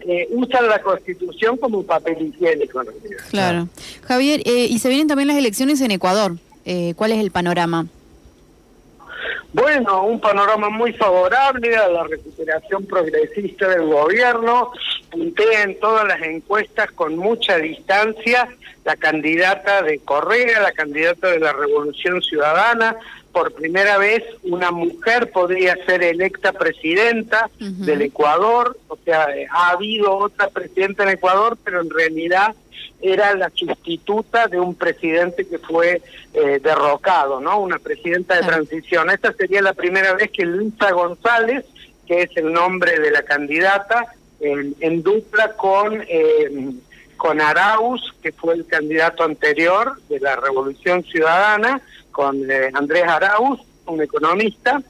eh, 0.05 0.27
usan 0.31 0.67
la 0.67 0.81
Constitución 0.81 1.55
como 1.57 1.83
papel 1.83 2.21
higiénico. 2.21 2.81
Claro. 3.29 3.69
Javier, 4.05 4.41
eh, 4.45 4.67
y 4.69 4.79
se 4.79 4.89
vienen 4.89 5.07
también 5.07 5.27
las 5.27 5.37
elecciones 5.37 5.79
en 5.81 5.91
Ecuador. 5.91 6.33
Eh, 6.65 6.93
¿Cuál 6.97 7.11
es 7.13 7.19
el 7.19 7.31
panorama? 7.31 7.85
Bueno, 9.53 10.03
un 10.03 10.19
panorama 10.19 10.69
muy 10.69 10.93
favorable 10.93 11.77
a 11.77 11.87
la 11.87 12.03
recuperación 12.03 12.85
progresista 12.85 13.69
del 13.69 13.85
gobierno. 13.85 14.71
Puntea 15.13 15.61
en 15.61 15.79
todas 15.79 16.07
las 16.07 16.21
encuestas 16.23 16.91
con 16.91 17.15
mucha 17.15 17.57
distancia 17.57 18.49
la 18.83 18.95
candidata 18.95 19.83
de 19.83 19.99
Correa, 19.99 20.59
la 20.59 20.71
candidata 20.71 21.29
de 21.29 21.39
la 21.39 21.53
Revolución 21.53 22.21
Ciudadana. 22.21 22.95
Por 23.31 23.53
primera 23.53 23.99
vez 23.99 24.23
una 24.43 24.71
mujer 24.71 25.31
podría 25.31 25.77
ser 25.85 26.03
electa 26.03 26.51
presidenta 26.51 27.49
del 27.59 28.01
Ecuador. 28.01 28.75
O 28.87 28.97
sea, 29.05 29.27
ha 29.51 29.69
habido 29.69 30.15
otra 30.17 30.49
presidenta 30.49 31.03
en 31.03 31.09
Ecuador, 31.09 31.57
pero 31.63 31.81
en 31.81 31.89
realidad 31.91 32.55
era 33.01 33.35
la 33.35 33.51
sustituta 33.53 34.47
de 34.47 34.59
un 34.59 34.75
presidente 34.75 35.47
que 35.47 35.59
fue 35.59 36.01
eh, 36.33 36.59
derrocado, 36.63 37.39
¿no? 37.39 37.59
Una 37.59 37.77
presidenta 37.77 38.35
de 38.35 38.47
transición. 38.47 39.09
Esta 39.09 39.31
sería 39.33 39.61
la 39.61 39.73
primera 39.73 40.13
vez 40.13 40.31
que 40.31 40.45
Luisa 40.45 40.91
González, 40.91 41.65
que 42.07 42.23
es 42.23 42.37
el 42.37 42.51
nombre 42.51 42.99
de 42.99 43.11
la 43.11 43.23
candidata, 43.23 44.13
en, 44.43 44.75
en 44.79 45.01
dupla 45.03 45.53
con 45.53 46.03
eh, 46.07 46.71
con 47.17 47.39
Arauz, 47.39 48.01
que 48.21 48.31
fue 48.33 48.53
el 48.55 48.65
candidato 48.67 49.23
anterior 49.23 49.93
de 50.09 50.19
la 50.19 50.35
Revolución 50.35 51.03
Ciudadana, 51.03 51.81
con 52.11 52.49
eh, 52.51 52.69
Andrés 52.73 53.03
Arauz, 53.07 53.61
un 53.85 54.01
economista, 54.01 54.81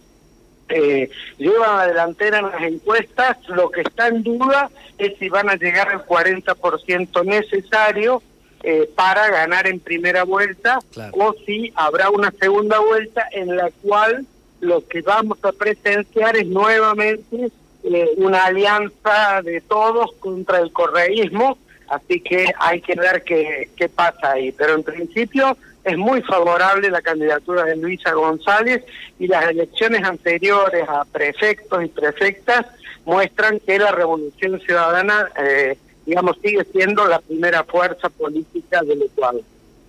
eh, 0.69 1.09
llevan 1.37 1.77
la 1.77 1.87
delantera 1.87 2.39
en 2.39 2.45
las 2.45 2.61
encuestas. 2.63 3.37
Lo 3.49 3.69
que 3.69 3.81
está 3.81 4.07
en 4.07 4.23
duda 4.23 4.71
es 4.97 5.15
si 5.19 5.29
van 5.29 5.49
a 5.49 5.55
llegar 5.55 5.89
al 5.89 6.05
40% 6.05 7.23
necesario 7.25 8.23
eh, 8.63 8.89
para 8.95 9.29
ganar 9.29 9.67
en 9.67 9.79
primera 9.79 10.23
vuelta 10.23 10.79
Claro. 10.91 11.11
o 11.15 11.35
si 11.45 11.71
habrá 11.75 12.09
una 12.09 12.31
segunda 12.31 12.79
vuelta 12.79 13.27
en 13.31 13.55
la 13.55 13.69
cual 13.83 14.25
lo 14.61 14.87
que 14.87 15.01
vamos 15.01 15.37
a 15.43 15.51
presenciar 15.51 16.37
es 16.37 16.47
nuevamente 16.47 17.51
eh, 17.83 18.09
una 18.17 18.45
alianza 18.45 19.41
de 19.43 19.61
todos 19.61 20.13
contra 20.19 20.59
el 20.59 20.71
correísmo, 20.71 21.57
así 21.89 22.21
que 22.21 22.53
hay 22.59 22.81
que 22.81 22.95
ver 22.95 23.23
qué, 23.23 23.69
qué 23.75 23.89
pasa 23.89 24.31
ahí. 24.31 24.51
Pero 24.51 24.75
en 24.75 24.83
principio 24.83 25.57
es 25.83 25.97
muy 25.97 26.21
favorable 26.21 26.89
la 26.89 27.01
candidatura 27.01 27.65
de 27.65 27.75
Luisa 27.75 28.13
González 28.13 28.83
y 29.19 29.27
las 29.27 29.49
elecciones 29.49 30.03
anteriores 30.03 30.87
a 30.87 31.03
prefectos 31.05 31.83
y 31.83 31.87
prefectas 31.87 32.65
muestran 33.05 33.59
que 33.59 33.77
la 33.79 33.91
Revolución 33.91 34.59
Ciudadana, 34.61 35.29
eh, 35.37 35.77
digamos, 36.05 36.37
sigue 36.41 36.65
siendo 36.71 37.05
la 37.05 37.19
primera 37.19 37.63
fuerza 37.63 38.09
política 38.09 38.81
del 38.81 39.01
Ecuador. 39.03 39.41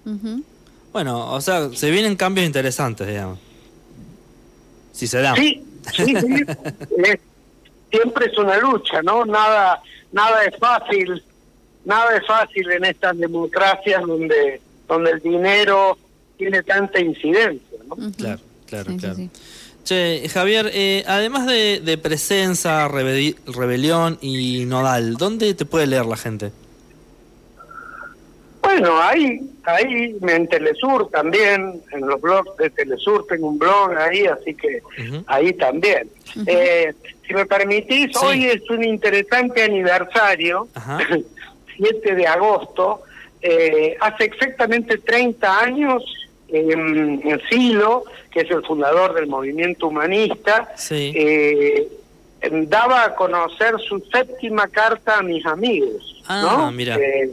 Ujú. 0.05 0.43
Bueno, 0.93 1.33
o 1.33 1.41
sea, 1.41 1.71
se 1.73 1.91
vienen 1.91 2.17
cambios 2.17 2.47
interesantes, 2.47 3.07
digamos. 3.07 3.39
Si 4.93 5.07
se 5.07 5.21
dan. 5.21 5.37
Sí, 5.37 5.65
sí, 5.93 6.15
sí. 6.17 6.45
Siempre 7.95 8.27
es 8.27 8.39
una 8.39 8.57
lucha, 8.59 9.03
¿no? 9.03 9.25
Nada, 9.25 9.81
nada 10.13 10.45
es 10.45 10.57
fácil, 10.59 11.23
nada 11.85 12.17
es 12.17 12.27
fácil 12.27 12.71
en 12.73 12.85
estas 12.85 13.17
democracias 13.19 14.03
donde, 14.07 14.61
donde 14.89 15.11
el 15.13 15.21
dinero 15.21 15.97
tiene 16.37 16.63
tanta 16.63 16.99
incidencia, 17.01 17.79
¿no? 17.89 17.97
Claro, 18.17 18.41
claro, 18.67 18.91
Sí, 18.93 18.97
claro. 18.99 19.15
sí. 19.17 19.31
Che, 19.85 20.29
Javier, 20.33 20.71
eh, 20.73 21.05
además 21.07 21.47
de, 21.47 21.81
de 21.85 21.99
Presencia, 21.99 22.89
Rebedi- 22.89 23.37
Rebelión 23.47 24.19
y 24.23 24.65
Nodal, 24.65 25.17
¿dónde 25.17 25.53
te 25.55 25.67
puede 25.67 25.87
leer 25.87 26.07
la 26.07 26.17
gente? 26.17 26.53
Bueno, 28.79 29.01
ahí, 29.01 29.41
ahí 29.65 30.17
en 30.21 30.49
Telesur 30.49 31.09
también, 31.11 31.81
en 31.93 32.01
los 32.07 32.21
blogs 32.21 32.57
de 32.57 32.71
Telesur 32.71 33.25
tengo 33.29 33.49
un 33.49 33.59
blog 33.59 33.97
ahí, 33.97 34.27
así 34.27 34.53
que 34.55 34.81
ahí 35.29 35.53
también. 35.53 36.09
Eh, 36.47 36.93
si 37.27 37.35
me 37.35 37.47
permitís, 37.47 38.11
Sí. 38.19 38.19
hoy 38.27 38.45
es 38.47 38.69
un 38.71 38.83
interesante 38.83 39.63
aniversario, 39.63 40.67
Ajá. 40.75 40.99
7 41.77 42.15
de 42.17 42.27
agosto, 42.27 43.03
eh, 43.43 43.97
hace 44.01 44.25
exactamente 44.25 44.99
30 44.99 45.61
años, 45.61 46.03
en, 46.49 47.21
en 47.25 47.41
Silo, 47.49 48.05
que 48.33 48.41
es 48.41 48.51
el 48.51 48.65
fundador 48.65 49.15
del 49.15 49.27
movimiento 49.29 49.87
humanista, 49.89 50.73
Sí. 50.77 51.13
eh, 51.15 51.89
daba 52.67 53.05
a 53.05 53.15
conocer 53.15 53.75
su 53.89 54.01
séptima 54.13 54.67
carta 54.69 55.19
a 55.19 55.23
mis 55.23 55.45
amigos. 55.47 56.23
Ah, 56.27 56.43
¿no? 56.43 56.73
mira. 56.73 56.97
Eh, 56.97 57.31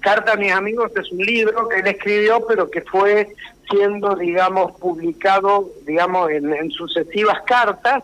Carta 0.00 0.32
a 0.32 0.36
mis 0.36 0.52
amigos 0.52 0.90
es 0.96 1.10
un 1.12 1.18
libro 1.18 1.68
que 1.68 1.80
él 1.80 1.86
escribió, 1.86 2.44
pero 2.46 2.70
que 2.70 2.80
fue 2.82 3.28
siendo, 3.70 4.16
digamos, 4.16 4.72
publicado, 4.78 5.70
digamos, 5.86 6.30
en, 6.30 6.52
en 6.52 6.70
sucesivas 6.70 7.42
cartas. 7.46 8.02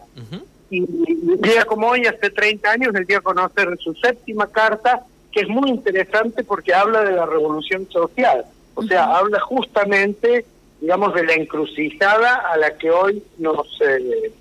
Y, 0.71 0.85
día 1.39 1.65
como 1.65 1.89
hoy, 1.89 2.07
hace 2.07 2.31
30 2.31 2.71
años, 2.71 2.95
él 2.95 3.07
dio 3.07 3.19
a 3.19 3.23
conocer 3.23 3.69
su 3.79 3.95
séptima 3.95 4.47
carta, 4.49 5.05
que 5.33 5.41
es 5.41 5.49
muy 5.49 5.71
interesante 5.71 6.45
porque 6.45 6.75
habla 6.75 7.03
de 7.03 7.13
la 7.13 7.27
revolución 7.27 7.89
social. 7.91 8.45
O 8.75 8.83
sea, 8.83 9.17
habla 9.17 9.41
justamente, 9.41 10.45
digamos, 10.81 11.15
de 11.15 11.25
la 11.25 11.35
encrucijada 11.35 12.37
a 12.53 12.57
la 12.57 12.77
que 12.77 12.91
hoy 12.91 13.23
nos, 13.39 13.67
eh, 13.81 14.33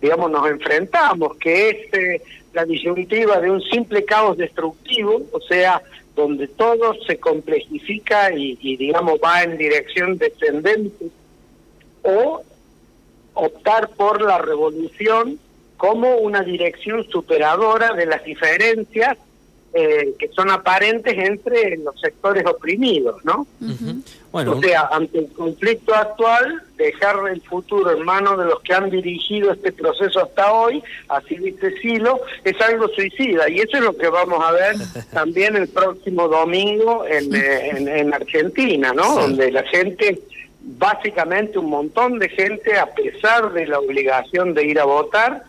digamos, 0.00 0.30
nos 0.30 0.48
enfrentamos, 0.48 1.36
que 1.36 1.70
es 1.70 1.94
eh, 1.94 2.22
la 2.52 2.64
disyuntiva 2.64 3.40
de 3.40 3.50
un 3.50 3.60
simple 3.62 4.04
caos 4.04 4.36
destructivo, 4.36 5.22
o 5.32 5.40
sea, 5.40 5.82
donde 6.14 6.48
todo 6.48 6.94
se 7.06 7.18
complejifica 7.18 8.32
y, 8.32 8.58
y 8.60 8.76
digamos, 8.76 9.18
va 9.22 9.42
en 9.42 9.56
dirección 9.56 10.18
descendente, 10.18 11.06
o 12.02 12.42
optar 13.34 13.90
por 13.90 14.20
la 14.22 14.38
revolución 14.38 15.38
como 15.76 16.16
una 16.16 16.42
dirección 16.42 17.04
superadora 17.08 17.94
de 17.94 18.06
las 18.06 18.24
diferencias 18.24 19.16
eh, 19.74 20.14
que 20.18 20.28
son 20.28 20.50
aparentes 20.50 21.16
entre 21.16 21.78
los 21.78 21.98
sectores 21.98 22.44
oprimidos, 22.46 23.24
¿no? 23.24 23.46
Bueno, 24.30 24.52
o 24.52 24.62
sea, 24.62 24.88
ante 24.92 25.18
el 25.18 25.32
conflicto 25.32 25.94
actual, 25.94 26.62
dejar 26.76 27.16
el 27.30 27.40
futuro 27.40 27.90
en 27.90 28.04
manos 28.04 28.38
de 28.38 28.44
los 28.46 28.60
que 28.60 28.74
han 28.74 28.90
dirigido 28.90 29.50
este 29.50 29.72
proceso 29.72 30.24
hasta 30.24 30.52
hoy, 30.52 30.82
así 31.08 31.36
dice 31.36 31.74
Silo, 31.80 32.20
es 32.44 32.60
algo 32.60 32.88
suicida. 32.88 33.48
Y 33.48 33.60
eso 33.60 33.78
es 33.78 33.82
lo 33.82 33.96
que 33.96 34.08
vamos 34.08 34.44
a 34.44 34.52
ver 34.52 34.76
también 35.12 35.56
el 35.56 35.68
próximo 35.68 36.28
domingo 36.28 37.06
en, 37.06 37.34
eh, 37.34 37.70
en, 37.70 37.88
en 37.88 38.12
Argentina, 38.12 38.92
¿no? 38.92 39.04
Sí. 39.04 39.20
Donde 39.20 39.52
la 39.52 39.62
gente, 39.64 40.20
básicamente 40.60 41.58
un 41.58 41.70
montón 41.70 42.18
de 42.18 42.28
gente, 42.28 42.78
a 42.78 42.86
pesar 42.86 43.52
de 43.52 43.66
la 43.66 43.78
obligación 43.78 44.52
de 44.52 44.66
ir 44.66 44.80
a 44.80 44.84
votar, 44.84 45.44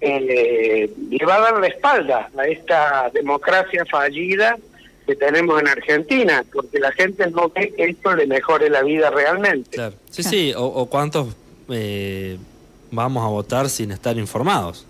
eh, 0.00 0.90
le 1.10 1.26
va 1.26 1.36
a 1.36 1.40
dar 1.40 1.60
la 1.60 1.66
espalda 1.66 2.30
a 2.36 2.46
esta 2.46 3.10
democracia 3.12 3.84
fallida 3.84 4.58
que 5.06 5.14
tenemos 5.14 5.60
en 5.60 5.68
Argentina, 5.68 6.44
porque 6.52 6.80
la 6.80 6.90
gente 6.92 7.30
no 7.30 7.48
ve 7.48 7.72
que 7.76 7.84
esto 7.84 8.14
le 8.14 8.26
mejore 8.26 8.68
la 8.68 8.82
vida 8.82 9.10
realmente. 9.10 9.70
claro. 9.70 9.94
Sí, 10.10 10.22
sí, 10.22 10.52
o, 10.56 10.64
o 10.64 10.86
cuántos 10.86 11.28
eh, 11.68 12.38
vamos 12.90 13.24
a 13.24 13.28
votar 13.28 13.68
sin 13.68 13.90
estar 13.92 14.16
informados. 14.16 14.84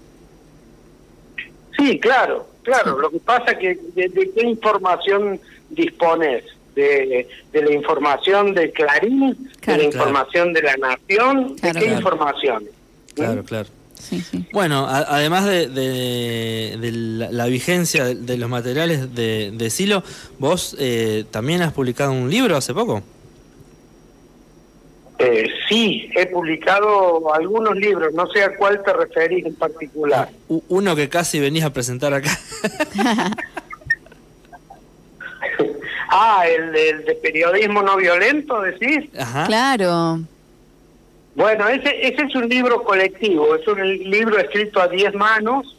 Sí, 1.76 1.98
claro, 2.00 2.46
claro. 2.62 2.98
Lo 2.98 3.10
que 3.10 3.18
pasa 3.18 3.52
es 3.52 3.58
que 3.58 3.78
de, 3.94 4.30
qué 4.34 4.46
información 4.46 5.40
dispones, 5.70 6.44
de, 6.74 7.28
la 7.52 7.72
información 7.72 8.54
de 8.54 8.70
Clarín, 8.70 9.50
de 9.66 9.76
la 9.76 9.84
información 9.84 10.52
de 10.52 10.62
la 10.62 10.76
Nación, 10.76 11.56
de 11.56 11.72
qué 11.72 11.86
información. 11.86 12.64
Claro, 13.14 13.44
claro. 13.44 13.68
Bueno, 14.52 14.86
además 14.88 15.46
de, 15.46 16.78
la, 17.30 17.46
vigencia 17.46 18.04
de, 18.04 18.36
los 18.36 18.48
materiales 18.48 19.14
de, 19.14 19.70
Silo, 19.70 20.02
vos 20.38 20.76
eh, 20.78 21.24
también 21.30 21.62
has 21.62 21.72
publicado 21.72 22.12
un 22.12 22.30
libro 22.30 22.56
hace 22.56 22.72
poco. 22.74 23.02
Eh, 25.18 25.48
sí, 25.68 26.10
he 26.14 26.26
publicado 26.26 27.32
algunos 27.32 27.74
libros, 27.76 28.12
no 28.12 28.26
sé 28.28 28.42
a 28.42 28.54
cuál 28.54 28.82
te 28.82 28.92
referís 28.92 29.46
en 29.46 29.54
particular. 29.54 30.28
Uno 30.48 30.94
que 30.94 31.08
casi 31.08 31.40
venís 31.40 31.64
a 31.64 31.72
presentar 31.72 32.12
acá. 32.12 32.38
ah, 36.10 36.44
el, 36.46 36.72
de 37.04 37.14
periodismo 37.22 37.82
no 37.82 37.96
violento, 37.96 38.60
decís. 38.60 39.08
Claro. 39.46 40.20
Bueno, 41.36 41.68
ese, 41.68 42.08
ese 42.08 42.22
es 42.22 42.34
un 42.34 42.48
libro 42.48 42.82
colectivo, 42.82 43.54
es 43.54 43.68
un 43.68 43.86
libro 43.86 44.38
escrito 44.38 44.80
a 44.80 44.88
diez 44.88 45.14
manos, 45.14 45.76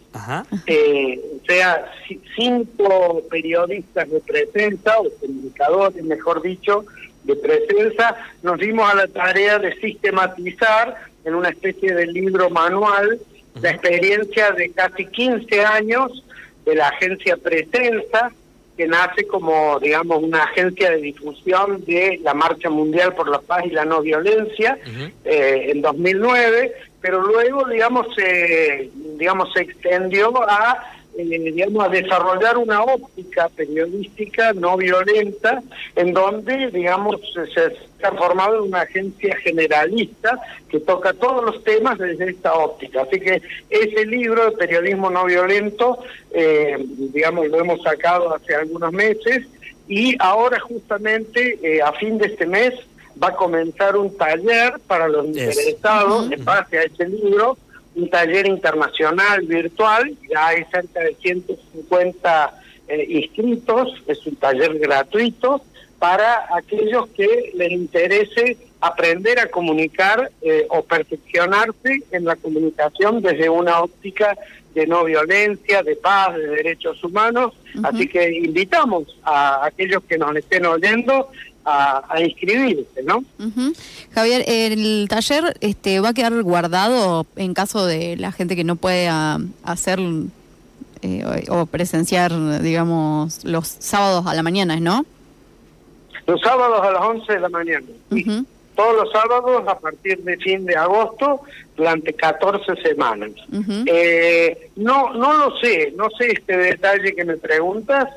eh, 0.68 1.20
o 1.42 1.46
sea, 1.48 1.92
cinco 2.36 3.24
periodistas 3.30 4.08
de 4.10 4.20
presencia, 4.20 4.94
o 5.00 5.10
comunicadores, 5.20 6.04
mejor 6.04 6.44
dicho, 6.44 6.86
de 7.24 7.36
presencia, 7.36 8.16
nos 8.44 8.60
dimos 8.60 8.88
a 8.88 8.96
la 8.96 9.08
tarea 9.08 9.58
de 9.58 9.74
sistematizar 9.80 10.96
en 11.26 11.34
una 11.34 11.50
especie 11.50 11.94
de 11.94 12.06
libro 12.06 12.52
manual 12.52 13.20
la 13.60 13.72
experiencia 13.72 14.52
de 14.52 14.72
casi 14.72 15.08
15 15.08 15.66
años 15.66 16.24
de 16.66 16.76
la 16.76 16.90
agencia 16.90 17.36
Presenza, 17.36 18.32
que 18.78 18.88
nace 18.88 19.26
como, 19.26 19.80
digamos, 19.80 20.22
una 20.22 20.44
agencia 20.44 20.92
de 20.92 20.98
difusión 20.98 21.84
de 21.86 22.20
la 22.24 22.34
Marcha 22.36 22.70
Mundial 22.70 23.14
por 23.16 23.28
la 23.28 23.40
Paz 23.40 23.64
y 23.66 23.72
la 23.72 23.84
No 23.84 24.02
Violencia 24.02 24.78
eh, 25.26 25.72
en 25.72 25.82
2009, 25.82 26.74
pero 27.02 27.22
luego, 27.22 27.68
digamos, 27.68 28.08
se, 28.16 28.90
digamos, 29.18 29.52
se 29.54 29.62
extendió 29.62 30.32
a 30.48 30.97
eh, 31.18 31.52
digamos, 31.52 31.84
a 31.84 31.90
desarrollar 31.90 32.58
una 32.58 32.84
óptica 32.84 33.50
periodística 33.50 34.54
no 34.54 34.78
violenta, 34.78 35.64
en 35.96 36.14
donde, 36.14 36.70
digamos, 36.72 37.18
se, 37.54 38.06
ha 38.06 38.12
formado 38.12 38.64
una 38.64 38.82
agencia 38.82 39.36
generalista 39.38 40.40
que 40.70 40.80
toca 40.80 41.14
todos 41.14 41.44
los 41.44 41.64
temas 41.64 41.98
desde 41.98 42.30
esta 42.30 42.54
óptica. 42.54 43.02
Así 43.02 43.20
que 43.20 43.42
ese 43.70 44.06
libro 44.06 44.46
de 44.46 44.58
periodismo 44.58 45.10
no 45.10 45.26
violento, 45.26 46.00
eh, 46.32 46.78
digamos, 46.80 47.48
lo 47.48 47.60
hemos 47.60 47.82
sacado 47.82 48.36
hace 48.36 48.54
algunos 48.56 48.94
meses 48.94 49.48
y 49.88 50.16
ahora 50.20 50.60
justamente 50.60 51.58
eh, 51.64 51.82
a 51.82 51.94
fin 51.94 52.18
de 52.18 52.28
este 52.28 52.46
mes 52.46 52.74
va 53.22 53.30
a 53.30 53.36
comenzar 53.36 53.96
un 53.98 54.16
taller 54.16 54.80
para 54.86 55.08
los 55.08 55.26
interesados 55.26 56.32
en 56.32 56.46
base 56.46 56.78
a 56.78 56.84
ese 56.84 57.08
libro 57.08 57.58
un 57.98 58.10
taller 58.10 58.48
internacional 58.48 59.42
virtual, 59.42 60.16
ya 60.30 60.48
hay 60.48 60.64
cerca 60.72 61.02
de 61.02 61.16
150 61.16 62.62
eh, 62.88 63.06
inscritos, 63.10 64.02
es 64.08 64.26
un 64.26 64.36
taller 64.36 64.78
gratuito 64.78 65.62
para 66.00 66.48
aquellos 66.56 67.08
que 67.10 67.52
les 67.56 67.72
interese 67.72 68.58
aprender 68.80 69.40
a 69.40 69.50
comunicar 69.50 70.32
eh, 70.44 70.68
o 70.70 70.84
perfeccionarse 70.84 72.04
en 72.12 72.26
la 72.26 72.36
comunicación 72.36 73.22
desde 73.22 73.50
una 73.50 73.82
óptica 73.82 74.38
de 74.76 74.86
no 74.86 75.04
violencia, 75.04 75.82
de 75.82 75.96
paz, 75.96 76.36
de 76.36 76.48
derechos 76.48 77.04
humanos. 77.04 77.54
Así 77.82 78.08
que 78.08 78.32
invitamos 78.32 79.18
a 79.24 79.66
aquellos 79.66 80.04
que 80.04 80.20
nos 80.20 80.36
estén 80.36 80.68
oyendo 80.68 81.32
a, 81.68 82.22
inscribirse, 82.22 83.04
¿no? 83.04 83.24
Javier, 84.14 84.44
el 84.48 85.08
taller 85.10 85.58
este, 85.60 86.00
va 86.00 86.10
a 86.10 86.14
quedar 86.14 86.42
guardado 86.42 87.26
en 87.36 87.54
caso 87.54 87.86
de 87.86 88.16
la 88.16 88.32
gente 88.32 88.56
que 88.56 88.64
no 88.64 88.78
pueda 88.78 89.40
hacer 89.64 90.00
eh, 91.02 91.46
o 91.50 91.66
presenciar, 91.66 92.32
digamos, 92.62 93.44
los 93.44 93.68
sábados 93.68 94.26
a 94.28 94.34
la 94.34 94.44
mañana, 94.44 94.80
¿no? 94.80 95.06
Los 96.26 96.42
sábados 96.42 96.82
a 96.82 96.92
las 96.92 97.02
11 97.02 97.34
de 97.34 97.40
la 97.40 97.50
mañana. 97.50 97.86
Todos 98.76 98.96
los 98.96 99.12
sábados 99.12 99.68
a 99.68 99.80
partir 99.80 100.20
de 100.24 100.38
fin 100.38 100.66
de 100.66 100.76
agosto 100.76 101.42
durante 101.76 102.14
14 102.14 102.76
semanas. 102.82 103.32
eh, 103.88 104.70
no, 104.78 105.14
no 105.14 105.34
lo 105.34 105.58
sé, 105.58 105.94
no 105.98 106.10
sé 106.18 106.32
este 106.32 106.56
detalle 106.56 107.14
que 107.14 107.26
me 107.26 107.38
preguntas 107.38 108.08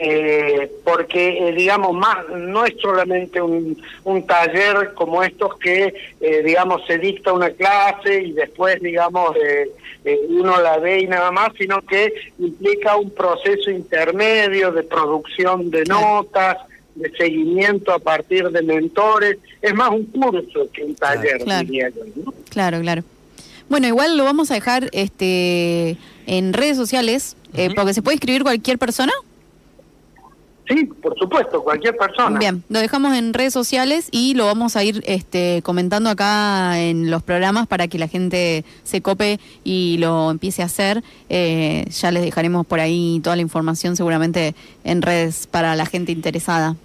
eh, 0.00 0.70
porque 0.84 1.48
eh, 1.48 1.52
digamos 1.52 1.94
más 1.94 2.28
no 2.28 2.64
es 2.64 2.74
solamente 2.80 3.40
un, 3.42 3.80
un 4.04 4.26
taller 4.26 4.94
como 4.94 5.22
estos 5.22 5.58
que 5.58 5.92
eh, 6.20 6.42
digamos 6.44 6.82
se 6.86 6.98
dicta 6.98 7.32
una 7.32 7.50
clase 7.50 8.22
y 8.22 8.32
después 8.32 8.80
digamos 8.80 9.36
eh, 9.36 9.70
uno 10.28 10.60
la 10.60 10.78
ve 10.78 11.00
y 11.00 11.06
nada 11.06 11.30
más 11.32 11.50
sino 11.58 11.82
que 11.82 12.12
implica 12.38 12.96
un 12.96 13.10
proceso 13.10 13.70
intermedio 13.70 14.70
de 14.70 14.84
producción 14.84 15.70
de 15.70 15.84
notas 15.84 16.58
de 16.94 17.10
seguimiento 17.16 17.92
a 17.92 18.00
partir 18.00 18.48
de 18.50 18.60
mentores. 18.62 19.38
Es 19.62 19.72
más 19.72 19.90
un 19.90 20.04
curso 20.06 20.68
que 20.72 20.82
un 20.82 20.96
taller 20.96 21.38
claro, 21.38 21.66
diría 21.66 21.90
yo 21.90 22.32
claro 22.50 22.80
claro. 22.80 23.02
Bueno 23.68 23.86
igual 23.86 24.16
lo 24.16 24.24
vamos 24.24 24.50
a 24.50 24.54
dejar 24.54 24.88
este 24.92 25.96
en 26.26 26.52
redes 26.52 26.76
sociales 26.76 27.36
porque 27.74 27.94
se 27.94 28.02
puede 28.02 28.14
escribir 28.14 28.42
cualquier 28.42 28.78
persona 28.78 29.12
Sí, 30.68 30.84
por 30.84 31.18
supuesto, 31.18 31.64
cualquier 31.64 31.96
persona. 31.96 32.38
Bien, 32.38 32.62
lo 32.68 32.78
dejamos 32.78 33.16
en 33.16 33.32
redes 33.32 33.54
sociales 33.54 34.08
y 34.10 34.34
lo 34.34 34.44
vamos 34.44 34.76
a 34.76 34.84
ir 34.84 35.02
este, 35.06 35.62
comentando 35.62 36.10
acá 36.10 36.78
en 36.78 37.10
los 37.10 37.22
programas 37.22 37.66
para 37.66 37.88
que 37.88 37.98
la 37.98 38.06
gente 38.06 38.64
se 38.82 39.00
cope 39.00 39.40
y 39.64 39.96
lo 39.98 40.30
empiece 40.30 40.60
a 40.60 40.66
hacer. 40.66 41.02
Eh, 41.30 41.86
ya 41.88 42.10
les 42.10 42.22
dejaremos 42.22 42.66
por 42.66 42.80
ahí 42.80 43.20
toda 43.24 43.36
la 43.36 43.42
información 43.42 43.96
seguramente 43.96 44.54
en 44.84 45.00
redes 45.00 45.46
para 45.46 45.74
la 45.74 45.86
gente 45.86 46.12
interesada. 46.12 46.76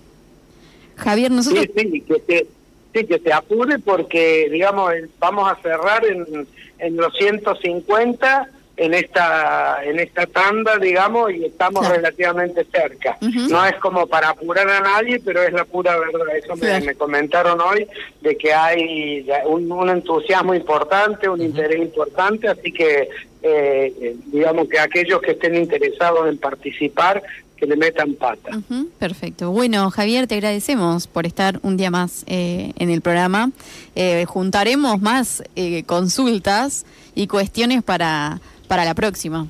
Javier, 0.96 1.32
nosotros... 1.32 1.66
Sí, 1.76 1.90
sí, 1.92 2.02
que 2.02 2.20
te, 2.20 2.48
sí, 2.94 3.06
que 3.06 3.20
te 3.20 3.34
apure 3.34 3.80
porque, 3.80 4.48
digamos, 4.50 4.94
vamos 5.20 5.52
a 5.52 5.62
cerrar 5.62 6.06
en, 6.06 6.48
en 6.80 6.96
los 6.96 7.14
150 7.18 8.50
en 8.76 8.94
esta 8.94 9.84
en 9.84 10.00
esta 10.00 10.26
tanda, 10.26 10.78
digamos, 10.78 11.32
y 11.32 11.46
estamos 11.46 11.88
relativamente 11.88 12.66
cerca. 12.66 13.18
No 13.22 13.66
es 13.66 13.76
como 13.76 14.08
para 14.08 14.30
apurar 14.30 14.68
a 14.68 14.80
nadie, 14.80 15.20
pero 15.20 15.44
es 15.44 15.54
la 15.54 15.66
pura 15.66 15.98
verdad. 15.98 16.36
Eso 16.36 16.56
me, 16.56 16.96
comentaron 16.96 17.62
hoy, 17.62 17.88
de 18.22 18.36
que 18.36 18.54
hay 18.54 19.28
un, 19.46 19.90
entusiasmo 19.90 20.56
importante, 20.56 21.30
un 21.30 21.42
interés 21.42 21.82
importante, 21.82 22.48
así 22.48 22.72
que 22.72 23.10
eh, 23.44 24.16
digamos 24.26 24.68
que 24.68 24.80
aquellos 24.80 25.22
que 25.22 25.32
estén 25.32 25.56
interesados 25.56 26.28
en 26.28 26.38
participar, 26.38 27.22
que 27.56 27.68
le 27.68 27.76
metan 27.76 28.16
pata. 28.16 28.60
perfecto. 28.98 29.52
Bueno, 29.52 29.92
Javier, 29.92 30.26
te 30.28 30.36
agradecemos 30.36 31.06
por 31.08 31.28
estar 31.28 31.60
un 31.62 31.78
día 31.78 31.92
más 31.92 32.24
eh, 32.26 32.74
en 32.80 32.90
el 32.90 33.02
programa. 33.02 33.52
Eh, 33.96 34.26
juntaremos 34.26 35.00
más 35.00 35.44
consultas 35.86 36.86
y 37.16 37.28
cuestiones 37.28 37.84
para 37.84 38.42
para 38.74 38.86
la 38.86 38.96
próxima. 38.96 39.46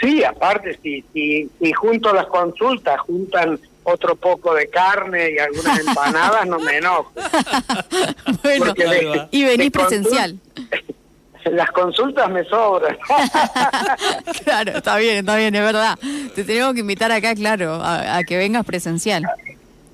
Sí, 0.00 0.24
aparte, 0.24 0.78
si, 0.82 1.04
si, 1.12 1.50
si 1.60 1.72
junto 1.74 2.08
a 2.08 2.14
las 2.14 2.26
consultas 2.28 2.98
juntan 3.00 3.60
otro 3.82 4.16
poco 4.16 4.54
de 4.54 4.68
carne 4.68 5.32
y 5.32 5.38
algunas 5.38 5.80
empanadas, 5.80 6.46
no 6.46 6.58
me 6.60 6.78
enojo. 6.78 7.12
bueno, 8.42 8.72
y 9.30 9.44
venís 9.44 9.70
presencial. 9.70 10.38
Las 11.44 11.70
consultas 11.72 12.30
me 12.30 12.42
sobran. 12.44 12.96
claro, 14.44 14.78
está 14.78 14.96
bien, 14.96 15.18
está 15.18 15.36
bien, 15.36 15.54
es 15.54 15.60
verdad. 15.60 15.98
Te 16.34 16.42
tenemos 16.42 16.72
que 16.72 16.80
invitar 16.80 17.12
acá, 17.12 17.34
claro, 17.34 17.82
a, 17.82 18.24
que 18.24 18.38
vengas 18.38 18.64
presencial. 18.64 19.26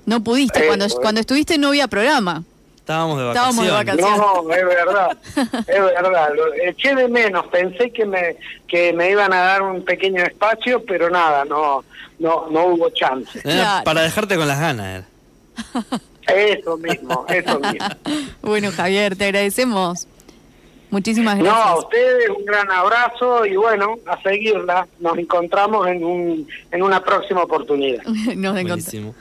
No 0.05 0.23
pudiste, 0.23 0.65
cuando, 0.65 0.87
cuando 1.01 1.19
estuviste 1.19 1.57
no 1.57 1.67
había 1.67 1.89
programa. 1.89 2.45
Estábamos 2.91 3.65
de 3.65 3.71
vacaciones. 3.71 4.17
No, 4.17 4.53
es 4.53 4.65
verdad, 4.65 5.17
es 5.35 5.81
verdad. 5.81 6.29
Lo 6.35 6.53
eché 6.53 6.95
de 6.95 7.07
menos, 7.07 7.47
pensé 7.47 7.91
que 7.91 8.05
me 8.05 8.35
que 8.67 8.93
me 8.93 9.09
iban 9.09 9.33
a 9.33 9.39
dar 9.39 9.61
un 9.61 9.83
pequeño 9.83 10.23
espacio, 10.23 10.83
pero 10.85 11.09
nada, 11.09 11.45
no 11.45 11.83
no 12.19 12.47
no 12.49 12.65
hubo 12.65 12.89
chance. 12.89 13.41
Para 13.83 14.01
dejarte 14.01 14.35
con 14.35 14.47
las 14.47 14.59
ganas. 14.59 15.05
Eso 16.27 16.77
mismo, 16.77 17.25
eso 17.27 17.59
mismo. 17.59 17.87
bueno, 18.41 18.71
Javier, 18.71 19.15
te 19.15 19.25
agradecemos. 19.25 20.07
Muchísimas 20.91 21.37
gracias. 21.37 21.65
No, 21.65 21.71
a 21.71 21.79
ustedes 21.79 22.29
un 22.29 22.45
gran 22.45 22.69
abrazo 22.69 23.45
y 23.45 23.55
bueno, 23.55 23.97
a 24.05 24.21
seguirla. 24.21 24.87
Nos 24.99 25.17
encontramos 25.17 25.87
en, 25.87 26.03
un, 26.03 26.47
en 26.69 26.83
una 26.83 27.01
próxima 27.01 27.43
oportunidad. 27.43 28.03
Nos 28.35 28.57
encontramos. 28.57 29.15